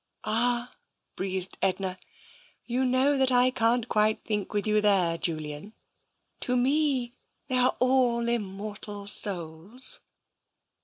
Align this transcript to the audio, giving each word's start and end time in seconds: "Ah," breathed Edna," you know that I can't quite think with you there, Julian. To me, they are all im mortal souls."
"Ah," 0.23 0.71
breathed 1.15 1.59
Edna," 1.61 1.95
you 2.65 2.85
know 2.87 3.19
that 3.19 3.31
I 3.31 3.51
can't 3.51 3.87
quite 3.87 4.23
think 4.23 4.51
with 4.51 4.65
you 4.65 4.81
there, 4.81 5.15
Julian. 5.15 5.75
To 6.39 6.57
me, 6.57 7.13
they 7.47 7.59
are 7.59 7.75
all 7.79 8.27
im 8.27 8.41
mortal 8.41 9.05
souls." 9.05 10.01